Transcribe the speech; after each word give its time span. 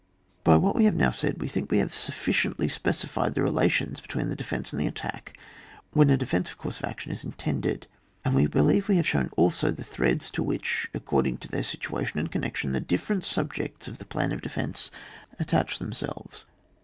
By 0.43 0.57
what 0.57 0.75
we 0.75 0.85
have 0.85 0.95
now 0.95 1.11
said 1.11 1.39
we 1.39 1.47
think 1.47 1.69
we 1.69 1.77
have 1.77 1.93
sufficiently 1.93 2.67
specified 2.67 3.35
the 3.35 3.43
relations 3.43 4.01
between 4.01 4.29
the 4.29 4.35
defence 4.35 4.71
and 4.73 4.81
the 4.81 4.87
attack 4.87 5.37
when 5.91 6.09
a 6.09 6.17
decisive 6.17 6.57
course 6.57 6.79
of 6.79 6.85
action 6.85 7.11
is 7.11 7.23
intended, 7.23 7.85
and 8.25 8.33
we 8.33 8.47
believe 8.47 8.87
we 8.87 8.95
have 8.95 9.05
shown 9.07 9.29
also 9.37 9.69
the 9.69 9.83
threads 9.83 10.31
to 10.31 10.41
which, 10.41 10.89
according 10.95 11.37
to 11.37 11.49
their 11.49 11.61
situa 11.61 12.03
tion 12.07 12.19
and 12.19 12.31
connection, 12.31 12.71
the 12.71 12.79
different 12.79 13.23
sub 13.23 13.53
jects 13.53 13.87
of 13.87 13.99
the 13.99 14.05
plan 14.05 14.31
of 14.31 14.41
defence 14.41 14.89
attach 15.37 15.77
them* 15.77 15.93
selves. 15.93 16.45